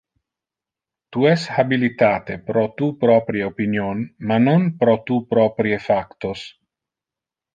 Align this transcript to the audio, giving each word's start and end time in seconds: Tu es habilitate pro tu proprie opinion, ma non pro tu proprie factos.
Tu 1.15 1.25
es 1.31 1.43
habilitate 1.63 2.37
pro 2.47 2.63
tu 2.81 2.89
proprie 3.03 3.49
opinion, 3.51 4.01
ma 4.31 4.39
non 4.47 4.67
pro 4.81 4.97
tu 5.11 5.21
proprie 5.35 5.81
factos. 5.89 6.49